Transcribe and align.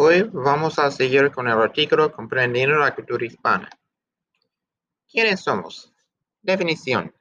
Hoy 0.00 0.30
vamos 0.32 0.78
a 0.78 0.92
seguir 0.92 1.32
con 1.32 1.48
el 1.48 1.58
artículo 1.58 2.12
Comprendiendo 2.12 2.76
la 2.76 2.94
cultura 2.94 3.26
hispana. 3.26 3.68
¿Quiénes 5.10 5.40
somos? 5.40 5.92
Definición. 6.40 7.12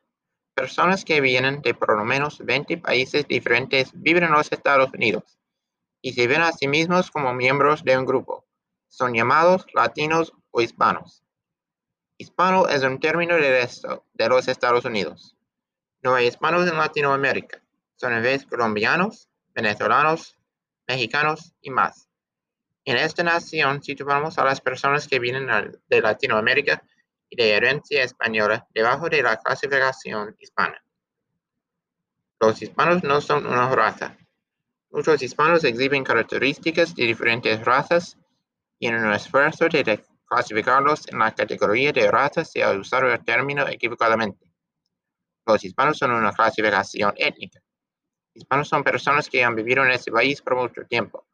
Personas 0.53 1.03
que 1.03 1.19
vienen 1.19 1.63
de 1.63 1.73
por 1.73 1.97
lo 1.97 2.05
menos 2.05 2.37
20 2.37 2.77
países 2.77 3.27
diferentes 3.27 3.89
viven 3.95 4.25
en 4.25 4.31
los 4.31 4.51
Estados 4.51 4.93
Unidos 4.93 5.39
y 6.03 6.13
se 6.13 6.27
ven 6.27 6.41
a 6.41 6.51
sí 6.51 6.67
mismos 6.67 7.09
como 7.09 7.33
miembros 7.33 7.83
de 7.83 7.97
un 7.97 8.05
grupo. 8.05 8.45
Son 8.89 9.11
llamados 9.11 9.65
latinos 9.73 10.31
o 10.51 10.61
hispanos. 10.61 11.23
Hispano 12.19 12.67
es 12.67 12.83
un 12.83 12.99
término 12.99 13.37
de, 13.37 13.67
de 14.13 14.29
los 14.29 14.47
Estados 14.47 14.85
Unidos. 14.85 15.35
No 16.03 16.13
hay 16.13 16.27
hispanos 16.27 16.69
en 16.69 16.77
Latinoamérica. 16.77 17.59
Son 17.95 18.13
en 18.13 18.21
vez 18.21 18.45
colombianos, 18.45 19.29
venezolanos, 19.55 20.37
mexicanos 20.87 21.55
y 21.59 21.71
más. 21.71 22.07
En 22.87 22.95
esta 22.95 23.21
nación 23.21 23.83
situamos 23.83 24.37
a 24.37 24.45
las 24.45 24.61
personas 24.61 25.09
que 25.09 25.19
vienen 25.19 25.49
de 25.89 26.01
Latinoamérica 26.01 26.81
y 27.29 27.35
de 27.35 27.51
herencia 27.51 28.01
española 28.01 28.65
debajo 28.73 29.09
de 29.09 29.21
la 29.21 29.35
clasificación 29.35 30.37
hispana. 30.39 30.81
Los 32.39 32.61
hispanos 32.61 33.03
no 33.03 33.19
son 33.19 33.45
una 33.45 33.69
raza. 33.75 34.15
Muchos 34.89 35.21
hispanos 35.21 35.65
exhiben 35.65 36.05
características 36.05 36.95
de 36.95 37.07
diferentes 37.07 37.59
razas 37.65 38.17
y 38.79 38.87
en 38.87 38.95
un 38.95 39.11
esfuerzo 39.11 39.67
de 39.67 40.05
clasificarlos 40.25 41.09
en 41.09 41.19
la 41.19 41.35
categoría 41.35 41.91
de 41.91 42.09
raza 42.09 42.45
se 42.45 42.63
ha 42.63 42.71
usado 42.71 43.11
el 43.11 43.21
término 43.21 43.67
equivocadamente. 43.67 44.49
Los 45.45 45.61
hispanos 45.65 45.97
son 45.97 46.11
una 46.11 46.31
clasificación 46.31 47.13
étnica. 47.17 47.59
Hispanos 48.33 48.69
son 48.69 48.81
personas 48.81 49.27
que 49.27 49.43
han 49.43 49.55
vivido 49.55 49.83
en 49.83 49.91
ese 49.91 50.09
país 50.09 50.41
por 50.41 50.55
mucho 50.55 50.85
tiempo 50.85 51.26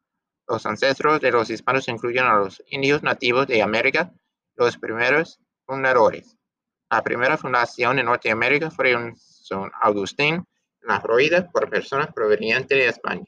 los 0.48 0.66
ancestros 0.66 1.22
de 1.22 1.32
los 1.32 1.50
hispanos 1.50 1.88
incluyen 1.88 2.26
a 2.26 2.38
los 2.38 2.62
indios 2.68 3.04
nativos 3.04 3.48
de 3.48 3.62
América, 3.62 4.12
los 4.56 4.78
primeros 4.78 5.40
fundadores. 5.66 6.38
La 6.90 7.02
primera 7.02 7.38
fundación 7.38 8.00
en 8.00 8.06
Norteamérica 8.06 8.70
fue 8.70 8.92
en 8.92 9.16
San 9.16 9.72
Agustín, 9.82 10.36
en 10.36 10.88
la 10.88 11.02
Florida, 11.02 11.50
por 11.50 11.70
personas 11.70 12.14
provenientes 12.14 12.78
de 12.78 12.88
España. 12.88 13.26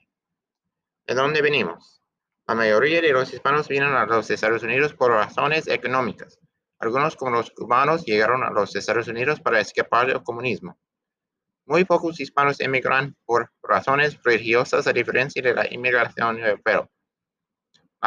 ¿De 1.08 1.16
dónde 1.16 1.42
venimos? 1.42 2.02
La 2.48 2.54
mayoría 2.54 3.02
de 3.02 3.12
los 3.12 3.34
hispanos 3.34 3.68
vienen 3.68 3.94
a 3.94 4.06
los 4.06 4.30
Estados 4.30 4.62
Unidos 4.62 4.94
por 4.94 5.12
razones 5.12 5.68
económicas. 5.68 6.40
Algunos, 6.80 7.16
como 7.16 7.32
los 7.32 7.50
cubanos, 7.50 8.06
llegaron 8.06 8.44
a 8.44 8.52
los 8.52 8.76
Estados 8.76 9.08
Unidos 9.08 9.40
para 9.40 9.60
escapar 9.60 10.08
del 10.08 10.22
comunismo. 10.22 10.78
Muy 11.66 11.86
pocos 11.86 12.20
hispanos 12.20 12.60
emigran 12.60 13.16
por 13.26 13.52
razones 13.64 14.22
religiosas 14.22 14.86
a 14.86 14.94
diferencia 14.94 15.42
de 15.42 15.56
la 15.56 15.74
inmigración 15.74 16.38
europea. 16.38 16.88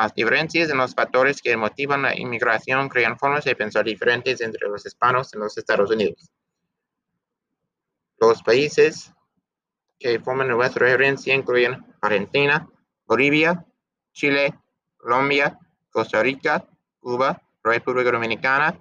Las 0.00 0.14
diferencias 0.14 0.70
en 0.70 0.76
los 0.76 0.94
factores 0.94 1.42
que 1.42 1.56
motivan 1.56 2.02
la 2.02 2.16
inmigración 2.16 2.88
crean 2.88 3.18
formas 3.18 3.42
de 3.44 3.56
pensar 3.56 3.84
diferentes 3.84 4.40
entre 4.40 4.68
los 4.68 4.86
hispanos 4.86 5.34
en 5.34 5.40
los 5.40 5.58
Estados 5.58 5.90
Unidos. 5.90 6.30
Los 8.20 8.40
países 8.44 9.12
que 9.98 10.20
forman 10.20 10.46
nuestra 10.46 10.88
herencia 10.88 11.34
incluyen 11.34 11.84
Argentina, 12.00 12.68
Bolivia, 13.06 13.66
Chile, 14.12 14.54
Colombia, 14.98 15.58
Costa 15.90 16.22
Rica, 16.22 16.64
Cuba, 17.00 17.42
República 17.64 18.12
Dominicana, 18.12 18.78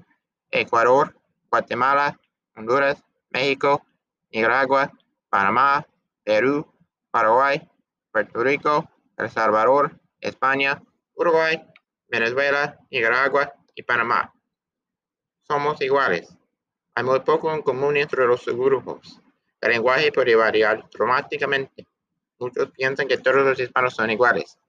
Ecuador, 0.51 1.19
Guatemala, 1.49 2.19
Honduras, 2.55 3.03
México, 3.31 3.83
Nicaragua, 4.31 4.91
Panamá, 5.29 5.83
Perú, 6.23 6.71
Paraguay, 7.09 7.67
Puerto 8.11 8.43
Rico, 8.43 8.87
El 9.17 9.31
Salvador, 9.31 9.99
España, 10.21 10.79
Uruguay, 11.17 11.59
Venezuela, 12.07 12.77
Nicaragua 12.91 13.51
y 13.73 13.81
Panamá. 13.81 14.31
Somos 15.41 15.81
iguales. 15.81 16.29
Hay 16.93 17.03
muy 17.03 17.19
poco 17.21 17.51
en 17.53 17.63
común 17.63 17.97
entre 17.97 18.27
los 18.27 18.45
grupos. 18.45 19.19
El 19.59 19.71
lenguaje 19.71 20.11
puede 20.11 20.35
variar 20.35 20.87
dramáticamente. 20.91 21.87
Muchos 22.37 22.69
piensan 22.71 23.07
que 23.07 23.17
todos 23.17 23.43
los 23.43 23.59
hispanos 23.59 23.95
son 23.95 24.11
iguales. 24.11 24.59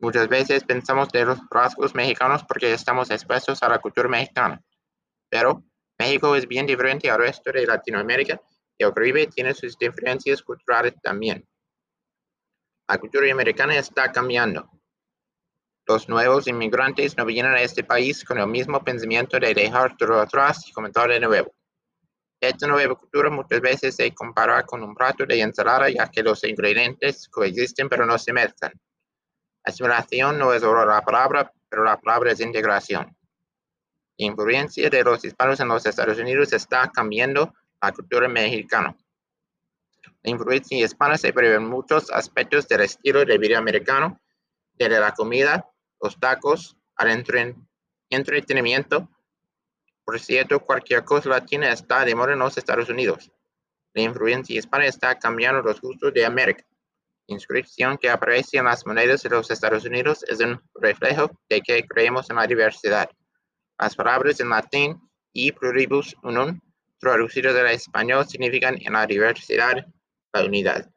Muchas 0.00 0.28
veces 0.28 0.64
pensamos 0.64 1.10
de 1.10 1.24
los 1.24 1.38
rasgos 1.48 1.94
mexicanos 1.94 2.42
porque 2.44 2.72
estamos 2.72 3.10
expuestos 3.10 3.62
a 3.62 3.68
la 3.68 3.78
cultura 3.78 4.08
mexicana. 4.08 4.60
Pero 5.28 5.62
México 5.96 6.34
es 6.34 6.48
bien 6.48 6.66
diferente 6.66 7.08
al 7.08 7.18
resto 7.18 7.52
de 7.52 7.66
Latinoamérica 7.66 8.40
y 8.76 8.84
el 8.84 8.92
Caribe 8.92 9.28
tiene 9.28 9.54
sus 9.54 9.78
diferencias 9.78 10.42
culturales 10.42 10.94
también. 11.00 11.46
La 12.88 12.98
cultura 12.98 13.30
americana 13.30 13.76
está 13.76 14.10
cambiando. 14.10 14.68
Los 15.88 16.06
nuevos 16.06 16.46
inmigrantes 16.46 17.16
no 17.16 17.24
vienen 17.24 17.52
a 17.52 17.62
este 17.62 17.82
país 17.82 18.22
con 18.22 18.36
el 18.36 18.46
mismo 18.46 18.84
pensamiento 18.84 19.40
de 19.40 19.54
dejar 19.54 19.96
todo 19.96 20.20
atrás 20.20 20.68
y 20.68 20.72
comenzar 20.72 21.08
de 21.08 21.18
nuevo. 21.18 21.54
Esta 22.38 22.66
nueva 22.66 22.94
cultura 22.94 23.30
muchas 23.30 23.62
veces 23.62 23.96
se 23.96 24.14
compara 24.14 24.62
con 24.64 24.82
un 24.82 24.94
plato 24.94 25.24
de 25.24 25.40
ensalada 25.40 25.88
ya 25.88 26.06
que 26.10 26.22
los 26.22 26.44
ingredientes 26.44 27.26
coexisten 27.30 27.88
pero 27.88 28.04
no 28.04 28.18
se 28.18 28.34
mezclan. 28.34 28.72
Asimilación 29.64 30.38
no 30.38 30.52
es 30.52 30.60
solo 30.60 30.84
la 30.84 31.00
palabra, 31.00 31.50
pero 31.70 31.84
la 31.84 31.98
palabra 31.98 32.32
es 32.32 32.40
integración. 32.40 33.16
La 34.18 34.26
influencia 34.26 34.90
de 34.90 35.02
los 35.02 35.24
hispanos 35.24 35.58
en 35.58 35.68
los 35.68 35.86
Estados 35.86 36.18
Unidos 36.18 36.52
está 36.52 36.92
cambiando 36.92 37.54
la 37.80 37.92
cultura 37.92 38.28
mexicana. 38.28 38.94
La 40.22 40.30
influencia 40.30 40.84
hispana 40.84 41.16
se 41.16 41.32
prevé 41.32 41.54
en 41.54 41.66
muchos 41.66 42.10
aspectos 42.10 42.68
del 42.68 42.82
estilo 42.82 43.24
de 43.24 43.38
vida 43.38 43.56
americano, 43.56 44.20
desde 44.74 45.00
la 45.00 45.12
comida, 45.12 45.66
los 46.00 46.18
tacos, 46.18 46.76
al 46.96 47.24
entretenimiento. 48.10 49.08
Por 50.04 50.18
cierto, 50.18 50.60
cualquier 50.60 51.04
cosa 51.04 51.28
latina 51.28 51.72
está 51.72 52.04
de 52.04 52.14
moda 52.14 52.32
en 52.32 52.38
los 52.38 52.56
Estados 52.56 52.88
Unidos. 52.88 53.30
La 53.94 54.02
influencia 54.02 54.58
hispana 54.58 54.86
está 54.86 55.18
cambiando 55.18 55.62
los 55.62 55.80
gustos 55.80 56.12
de 56.14 56.24
América. 56.24 56.64
La 57.26 57.34
inscripción 57.34 57.98
que 57.98 58.08
aparece 58.08 58.58
en 58.58 58.64
las 58.64 58.86
monedas 58.86 59.22
de 59.22 59.28
los 59.28 59.50
Estados 59.50 59.84
Unidos 59.84 60.24
es 60.28 60.40
un 60.40 60.60
reflejo 60.74 61.30
de 61.48 61.60
que 61.60 61.86
creemos 61.86 62.30
en 62.30 62.36
la 62.36 62.46
diversidad. 62.46 63.10
Las 63.78 63.94
palabras 63.94 64.40
en 64.40 64.48
latín 64.48 65.00
y 65.32 65.52
pluribus 65.52 66.16
unum, 66.22 66.58
traducidas 66.98 67.54
al 67.54 67.66
español, 67.66 68.26
significan 68.26 68.78
en 68.80 68.94
la 68.94 69.06
diversidad 69.06 69.86
la 70.32 70.44
unidad. 70.44 70.90